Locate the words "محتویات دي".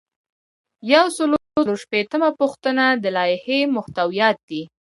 3.75-4.61